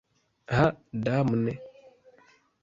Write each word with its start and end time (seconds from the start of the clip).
Ha 0.55 0.63
damne! 1.03 1.53